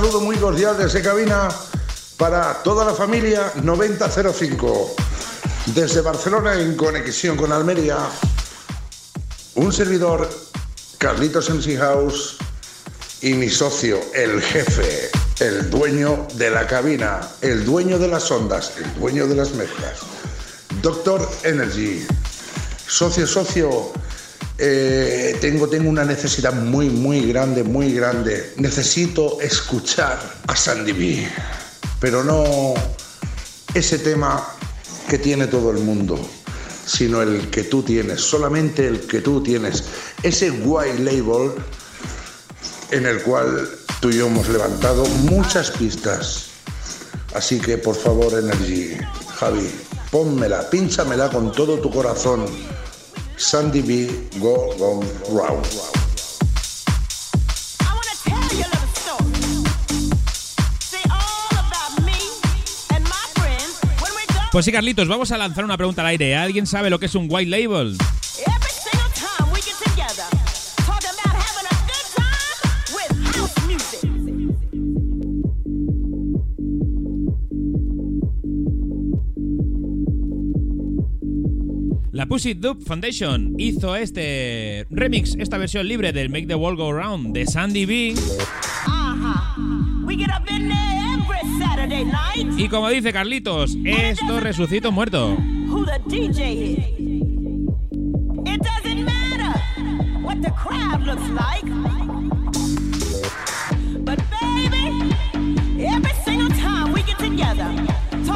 Saludo 0.00 0.20
muy 0.20 0.36
cordial 0.36 0.76
desde 0.76 1.00
cabina 1.00 1.48
para 2.18 2.62
toda 2.62 2.84
la 2.84 2.92
familia 2.92 3.50
9005. 3.62 4.94
Desde 5.74 6.02
Barcelona 6.02 6.52
en 6.60 6.76
conexión 6.76 7.34
con 7.34 7.50
Almería, 7.50 7.96
un 9.54 9.72
servidor, 9.72 10.28
Carlitos 10.98 11.48
MC 11.48 11.78
House, 11.78 12.36
y 13.22 13.32
mi 13.32 13.48
socio, 13.48 13.98
el 14.12 14.42
jefe, 14.42 15.08
el 15.40 15.70
dueño 15.70 16.28
de 16.34 16.50
la 16.50 16.66
cabina, 16.66 17.26
el 17.40 17.64
dueño 17.64 17.98
de 17.98 18.08
las 18.08 18.30
ondas, 18.30 18.74
el 18.76 19.00
dueño 19.00 19.26
de 19.26 19.34
las 19.34 19.52
mezclas, 19.52 20.00
Doctor 20.82 21.26
Energy. 21.42 22.06
Socio, 22.86 23.26
socio, 23.26 23.92
eh, 24.58 25.36
tengo, 25.40 25.68
tengo 25.68 25.90
una 25.90 26.04
necesidad 26.04 26.54
muy, 26.54 26.88
muy 26.88 27.26
grande, 27.26 27.62
muy 27.62 27.92
grande. 27.92 28.54
Necesito 28.56 29.38
escuchar 29.40 30.18
a 30.46 30.56
Sandy 30.56 30.92
B, 30.92 31.28
pero 32.00 32.24
no 32.24 32.72
ese 33.74 33.98
tema 33.98 34.48
que 35.08 35.18
tiene 35.18 35.46
todo 35.46 35.70
el 35.70 35.78
mundo, 35.78 36.18
sino 36.86 37.20
el 37.20 37.50
que 37.50 37.64
tú 37.64 37.82
tienes, 37.82 38.22
solamente 38.22 38.86
el 38.86 39.00
que 39.00 39.20
tú 39.20 39.42
tienes. 39.42 39.84
Ese 40.22 40.50
white 40.50 41.00
label 41.00 41.52
en 42.92 43.04
el 43.04 43.22
cual 43.22 43.68
tú 44.00 44.08
y 44.08 44.16
yo 44.16 44.26
hemos 44.28 44.48
levantado 44.48 45.04
muchas 45.30 45.70
pistas. 45.72 46.46
Así 47.34 47.60
que 47.60 47.76
por 47.76 47.94
favor, 47.94 48.32
Energy, 48.32 48.96
Javi, 49.36 49.70
pónmela, 50.10 50.70
pínchamela 50.70 51.28
con 51.28 51.52
todo 51.52 51.78
tu 51.78 51.90
corazón 51.90 52.46
Sandy 53.36 53.82
B. 53.82 54.08
Go 54.38 54.74
Go 54.78 55.04
Round. 55.30 55.66
Pues 64.52 64.64
sí, 64.64 64.72
Carlitos, 64.72 65.06
vamos 65.06 65.30
a 65.32 65.36
lanzar 65.36 65.64
una 65.66 65.76
pregunta 65.76 66.00
al 66.00 66.08
aire. 66.08 66.34
¿Alguien 66.34 66.66
sabe 66.66 66.88
lo 66.88 66.98
que 66.98 67.06
es 67.06 67.14
un 67.14 67.26
white 67.28 67.50
label? 67.50 67.98
Pussy 82.36 82.52
Dub 82.52 82.82
Foundation 82.84 83.54
hizo 83.56 83.96
este 83.96 84.86
remix, 84.90 85.34
esta 85.38 85.56
versión 85.56 85.88
libre 85.88 86.12
del 86.12 86.28
Make 86.28 86.46
the 86.46 86.54
World 86.54 86.78
Go 86.78 86.92
Round 86.92 87.32
de 87.32 87.46
Sandy 87.46 87.86
B. 87.86 88.14
Y 92.58 92.68
como 92.68 92.90
dice 92.90 93.14
Carlitos, 93.14 93.78
esto 93.86 94.38
resucito 94.40 94.92
muerto. 94.92 95.34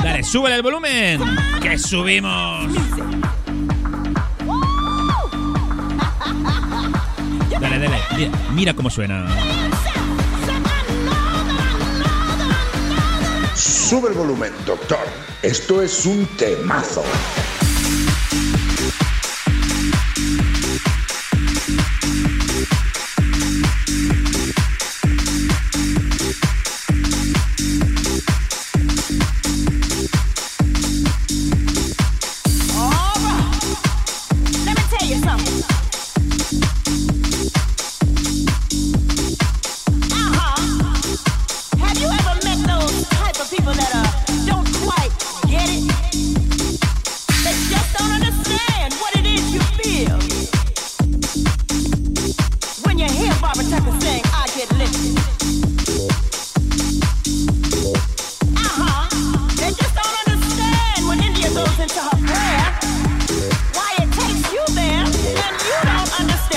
Dale, 0.02 0.22
súbele 0.22 0.56
el 0.56 0.62
volumen. 0.62 1.20
Que 1.60 1.78
subimos. 1.78 3.29
Dale, 7.60 7.78
dale. 7.78 7.98
Mira, 8.16 8.30
mira 8.52 8.74
cómo 8.74 8.90
suena. 8.90 9.26
Sube 13.54 14.08
el 14.08 14.14
volumen, 14.14 14.52
doctor. 14.66 15.06
Esto 15.42 15.82
es 15.82 16.06
un 16.06 16.26
temazo. 16.38 17.02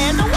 and 0.04 0.20
the 0.20 0.33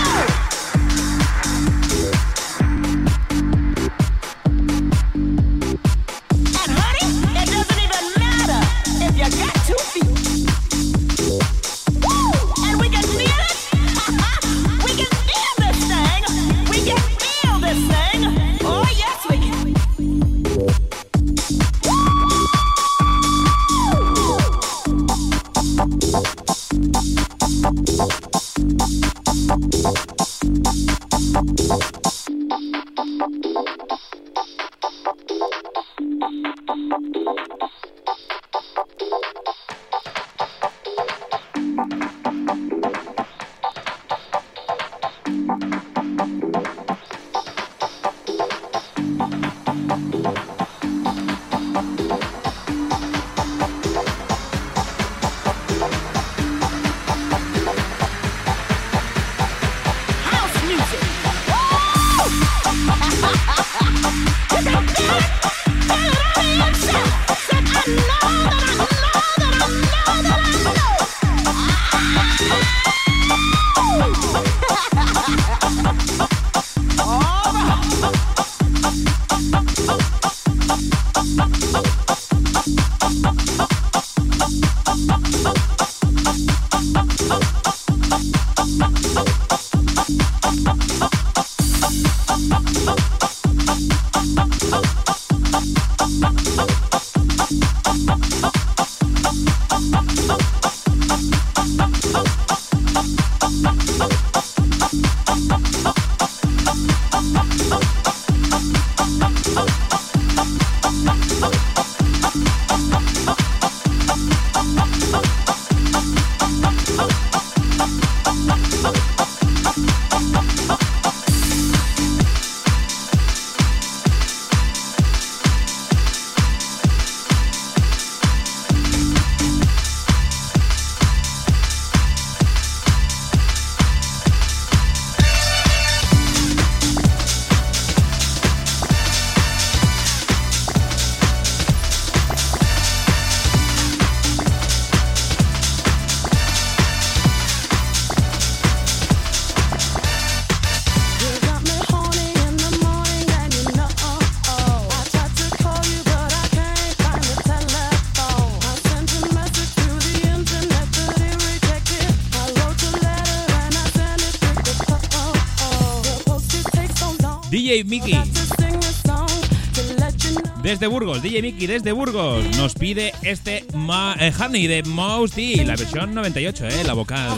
Desde 170.77 170.89
Burgos, 170.89 171.23
DJ 171.23 171.41
Mickey 171.41 171.67
desde 171.67 171.93
Burgos 171.93 172.45
nos 172.59 172.75
pide 172.75 173.15
este 173.23 173.65
Ma- 173.73 174.15
eh, 174.21 174.31
Honey 174.39 174.67
de 174.67 174.83
Mouse 174.83 175.35
D, 175.35 175.65
la 175.65 175.75
versión 175.75 176.15
98, 176.15 176.67
eh, 176.67 176.85
la 176.85 176.93
vocal. 176.93 177.31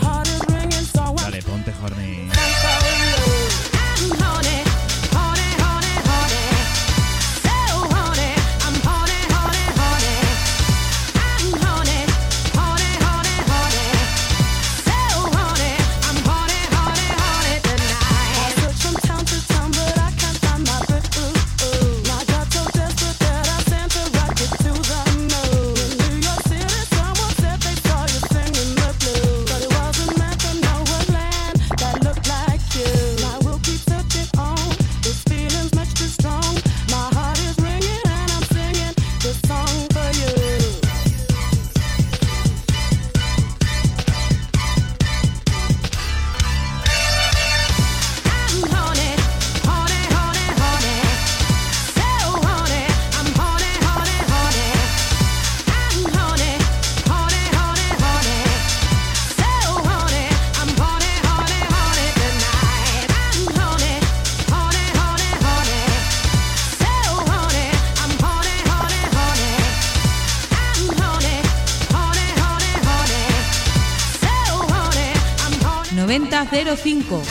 05. 76.50 77.22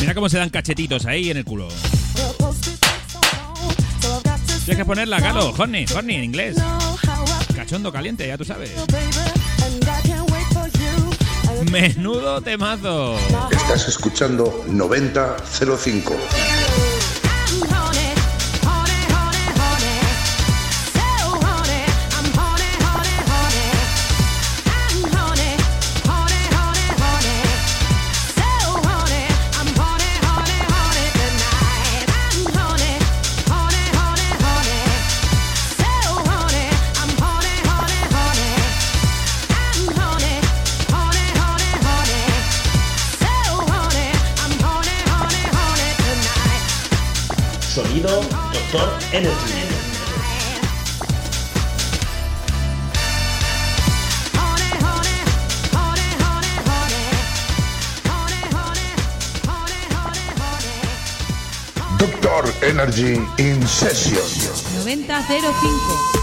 Mira 0.00 0.14
cómo 0.14 0.28
se 0.28 0.36
dan 0.36 0.50
cachetitos 0.50 1.06
ahí 1.06 1.30
en 1.30 1.38
el 1.38 1.44
culo. 1.44 1.68
Tienes 4.64 4.76
que 4.76 4.84
ponerla, 4.84 5.20
Galo. 5.20 5.54
Horny, 5.56 5.86
horny 5.94 6.14
en 6.16 6.24
inglés. 6.24 6.56
Cachondo 7.68 7.92
caliente, 7.92 8.26
ya 8.26 8.38
tú 8.38 8.46
sabes. 8.46 8.70
Menudo 11.70 12.40
temazo. 12.40 13.14
Estás 13.50 13.86
escuchando 13.88 14.64
9005. 14.68 16.16
Energy. 49.18 49.34
Doctor 61.98 62.54
Energy 62.62 63.18
in 63.38 63.66
Session. 63.66 64.22
Noventa 64.76 65.24
cero 65.26 65.52
cinco. 65.60 66.18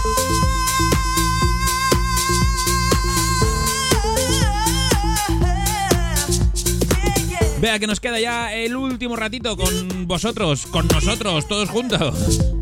Vea 7.60 7.78
que 7.78 7.86
nos 7.86 8.00
queda 8.00 8.18
ya 8.20 8.54
el 8.54 8.74
último 8.74 9.16
ratito 9.16 9.54
con 9.58 10.06
vosotros, 10.06 10.66
con 10.66 10.88
nosotros, 10.88 11.46
todos 11.46 11.68
juntos. 11.68 12.55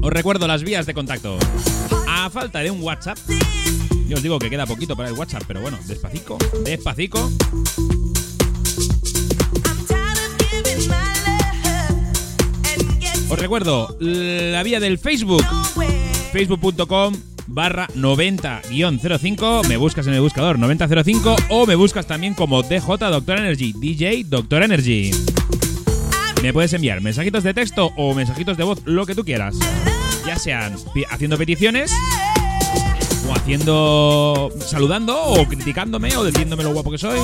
Os 0.00 0.12
recuerdo 0.12 0.46
las 0.46 0.62
vías 0.62 0.86
de 0.86 0.94
contacto. 0.94 1.38
A 2.08 2.30
falta 2.30 2.60
de 2.60 2.70
un 2.70 2.82
WhatsApp. 2.82 3.18
Yo 4.06 4.16
os 4.16 4.22
digo 4.22 4.38
que 4.38 4.48
queda 4.48 4.66
poquito 4.66 4.96
para 4.96 5.08
el 5.08 5.14
WhatsApp, 5.14 5.42
pero 5.46 5.60
bueno, 5.60 5.78
despacito, 5.86 6.38
despacito. 6.64 7.30
Os 13.28 13.38
recuerdo 13.38 13.96
la 14.00 14.62
vía 14.62 14.80
del 14.80 14.98
Facebook. 14.98 15.44
Facebook.com 16.32 17.14
barra 17.48 17.88
90-05. 17.88 19.66
Me 19.66 19.76
buscas 19.76 20.06
en 20.06 20.14
el 20.14 20.20
buscador 20.20 20.58
9005 20.58 21.36
o 21.50 21.66
me 21.66 21.74
buscas 21.74 22.06
también 22.06 22.34
como 22.34 22.62
DJ 22.62 22.80
Doctor 22.98 23.38
Energy. 23.38 23.72
DJ 23.72 24.24
Doctor 24.24 24.62
Energy. 24.62 25.10
Me 26.42 26.52
puedes 26.52 26.72
enviar 26.72 27.00
mensajitos 27.00 27.42
de 27.42 27.52
texto 27.52 27.90
o 27.96 28.14
mensajitos 28.14 28.56
de 28.56 28.64
voz, 28.64 28.80
lo 28.84 29.04
que 29.04 29.14
tú 29.14 29.24
quieras. 29.24 29.56
Ya 30.28 30.38
sean 30.38 30.76
haciendo 31.08 31.38
peticiones 31.38 31.90
o 33.26 33.32
haciendo. 33.32 34.52
saludando 34.60 35.18
o 35.18 35.48
criticándome 35.48 36.14
o 36.18 36.22
diciéndome 36.22 36.64
lo 36.64 36.74
guapo 36.74 36.90
que 36.90 36.98
soy. 36.98 37.18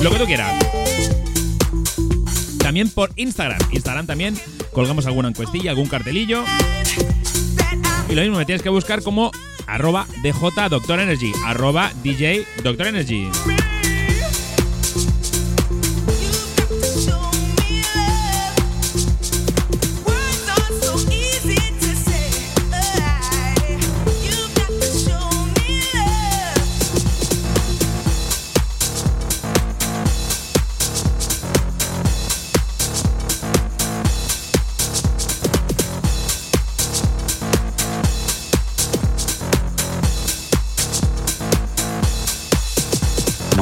Lo 0.00 0.08
que 0.12 0.18
tú 0.20 0.24
quieras. 0.24 0.54
También 2.58 2.90
por 2.90 3.10
Instagram. 3.16 3.58
Instagram 3.72 4.06
también 4.06 4.38
colgamos 4.70 5.04
alguna 5.06 5.30
encuestilla, 5.30 5.72
algún 5.72 5.88
cartelillo. 5.88 6.44
Y 8.08 8.14
lo 8.14 8.22
mismo, 8.22 8.38
me 8.38 8.44
tienes 8.46 8.62
que 8.62 8.68
buscar 8.68 9.02
como 9.02 9.32
arroba 9.66 10.06
DJ 10.22 10.68
Doctor 10.70 11.00
Energy, 11.00 11.32
arroba 11.44 11.90
DJ 12.04 12.46
Doctor 12.62 12.86
Energy. 12.86 13.28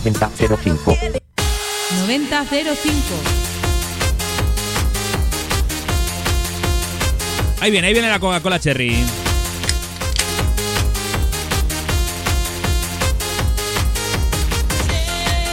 Noventa 0.04 0.28
cero 0.36 0.58
cinco. 0.60 0.98
Noventa 2.00 2.44
cero 2.50 2.72
cinco. 2.82 3.14
Ahí 7.60 7.70
viene, 7.70 7.86
ahí 7.86 7.92
viene 7.92 8.08
la 8.10 8.18
Coca-Cola 8.18 8.58
Cherry. 8.58 9.04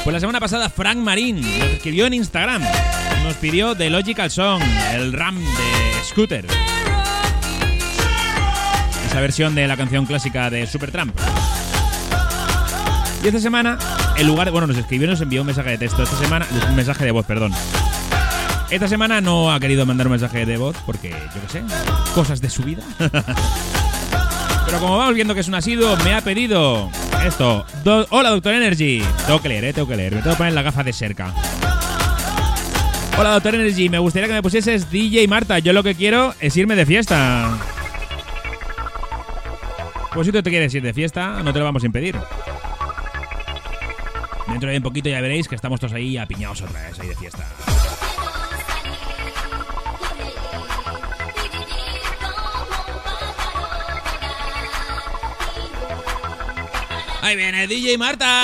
Pues 0.04 0.14
la 0.16 0.20
semana 0.20 0.39
pasada 0.39 0.72
Frank 0.72 0.97
Marín 0.97 1.41
nos 1.41 1.70
escribió 1.70 2.08
en 2.08 2.16
Instagram. 2.16 2.64
Nos 3.24 3.36
pidió 3.36 3.76
The 3.76 3.91
Logical 3.91 4.32
Song, 4.32 4.64
el 4.93 5.14
RAM 5.14 5.39
de 5.39 6.04
Scooter. 6.04 6.47
Esa 9.06 9.22
versión 9.22 9.54
de 9.54 9.68
la 9.68 9.78
canción 9.78 10.08
clásica 10.08 10.50
de 10.50 10.66
Supertramp. 10.66 11.16
Y 13.22 13.28
esta 13.28 13.39
semana 13.39 13.78
en 14.20 14.28
lugar. 14.28 14.52
Bueno, 14.52 14.68
nos 14.68 14.78
escribió, 14.78 15.08
nos 15.08 15.22
envió 15.22 15.42
un 15.42 15.48
mensaje 15.48 15.72
de 15.72 15.78
texto 15.78 16.04
esta 16.04 16.18
semana. 16.18 16.46
Un 16.70 16.76
mensaje 16.76 17.06
de 17.06 17.12
voz, 17.12 17.26
perdón. 17.26 17.54
Esta 18.70 18.88
semana 18.88 19.22
no 19.22 19.52
ha 19.52 19.60
querido 19.60 19.86
mandar 19.86 20.08
un 20.08 20.12
mensaje 20.12 20.46
de 20.46 20.58
voz 20.58 20.76
porque, 20.86 21.10
yo 21.10 21.42
qué 21.42 21.50
sé, 21.50 21.64
cosas 22.14 22.42
de 22.42 22.50
su 22.50 22.64
vida. 22.64 22.84
Pero 24.66 24.80
como 24.80 24.98
vamos 24.98 25.16
viendo 25.16 25.34
que 25.34 25.40
es 25.40 25.48
un 25.48 25.56
asiduo, 25.56 25.98
me 26.04 26.14
ha 26.14 26.22
pedido 26.22 26.92
esto. 27.26 27.66
Hola, 28.10 28.30
Doctor 28.30 28.54
Energy. 28.54 29.02
Tengo 29.26 29.42
que 29.42 29.50
leer, 29.50 29.66
eh, 29.66 29.74
tengo 29.74 29.88
que 29.88 29.96
leer. 29.96 30.14
Me 30.14 30.22
tengo 30.22 30.36
que 30.36 30.38
poner 30.38 30.54
la 30.54 30.62
gafa 30.62 30.84
de 30.84 30.94
cerca. 30.94 31.34
Hola, 33.18 33.32
Doctor 33.32 33.56
Energy. 33.56 33.90
Me 33.90 33.98
gustaría 33.98 34.28
que 34.28 34.34
me 34.34 34.44
pusieses 34.44 34.92
DJ 34.92 35.28
Marta. 35.28 35.58
Yo 35.60 35.74
lo 35.74 35.82
que 35.82 35.96
quiero 35.96 36.36
es 36.40 36.56
irme 36.56 36.76
de 36.76 36.86
fiesta. 36.86 37.58
Pues 40.14 40.28
si 40.28 40.32
tú 40.32 40.44
te 40.44 40.50
quieres 40.50 40.74
ir 40.74 40.84
de 40.84 40.94
fiesta, 40.94 41.42
no 41.44 41.54
te 41.54 41.60
lo 41.60 41.66
vamos 41.66 41.84
a 41.84 41.86
impedir. 41.86 42.16
Dentro 44.60 44.72
de 44.72 44.78
un 44.78 44.84
poquito 44.84 45.07
ya 45.07 45.22
veréis 45.22 45.47
que 45.47 45.55
estamos 45.55 45.80
todos 45.80 45.93
ahí 45.93 46.18
apiñados 46.18 46.62
otra 46.64 46.82
vez, 46.82 46.99
ahí 46.99 47.07
de 47.07 47.16
fiesta. 47.16 47.47
Ahí 57.22 57.38
viene 57.38 57.68
DJ 57.68 57.97
Marta. 57.97 58.43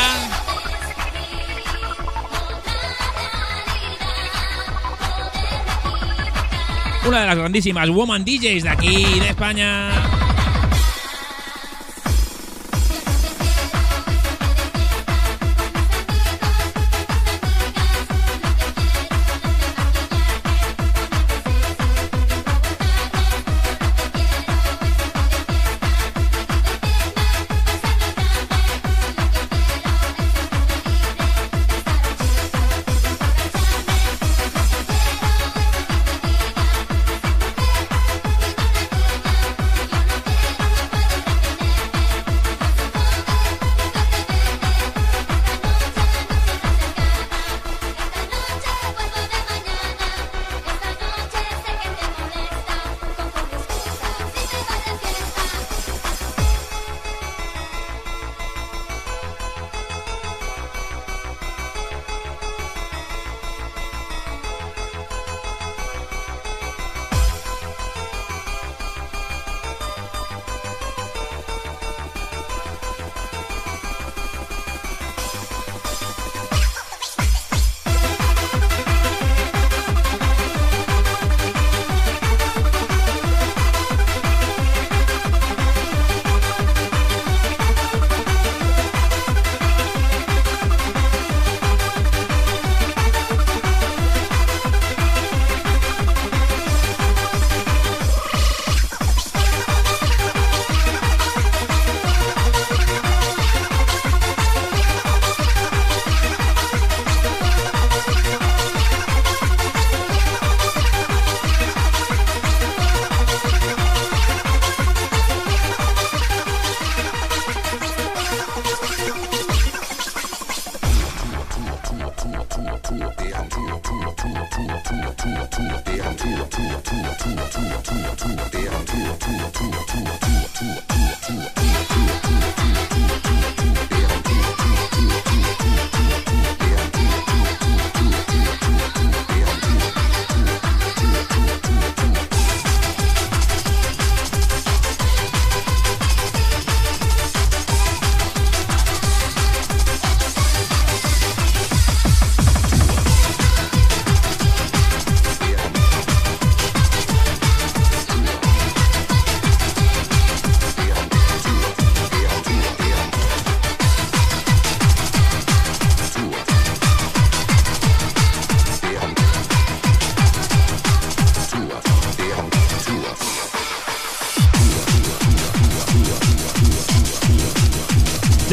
Una 7.06 7.20
de 7.20 7.26
las 7.26 7.38
grandísimas 7.38 7.90
woman 7.90 8.24
DJs 8.24 8.64
de 8.64 8.70
aquí, 8.70 9.20
de 9.20 9.28
España. 9.32 10.25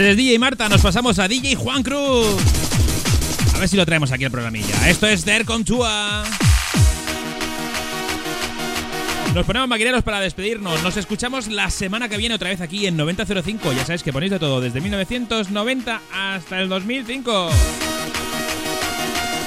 Desde 0.03 0.17
DJ 0.17 0.41
Marta 0.41 0.69
nos 0.69 0.81
pasamos 0.81 1.21
a 1.21 1.29
DJ 1.29 1.55
Juan 1.55 1.85
Cruz. 1.85 2.43
A 3.55 3.61
ver 3.61 3.69
si 3.69 3.77
lo 3.77 3.87
traemos 3.87 4.11
aquí 4.11 4.25
al 4.25 4.33
programilla. 4.33 4.89
Esto 4.89 5.07
es 5.07 5.25
Der 5.25 5.45
Contua. 5.45 6.25
Nos 9.33 9.47
ponemos 9.47 9.69
maquineros 9.69 10.03
para 10.03 10.19
despedirnos. 10.19 10.83
Nos 10.83 10.97
escuchamos 10.97 11.47
la 11.47 11.71
semana 11.71 12.09
que 12.09 12.17
viene 12.17 12.35
otra 12.35 12.49
vez 12.49 12.61
aquí 12.61 12.89
en 12.89 12.97
9005. 12.97 13.73
Ya 13.75 13.85
sabéis 13.85 14.03
que 14.03 14.13
ponéis 14.13 14.33
de 14.33 14.41
todo, 14.41 14.61
desde 14.61 14.81
1990 14.81 16.03
hasta 16.13 16.61
el 16.61 16.69
2005. 16.69 17.51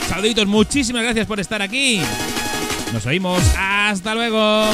Saluditos, 0.08 0.48
muchísimas 0.48 1.04
gracias 1.04 1.28
por 1.28 1.42
estar 1.42 1.62
aquí. 1.62 2.00
Nos 2.94 3.06
oímos. 3.06 3.44
Hasta 3.58 4.16
luego. 4.16 4.70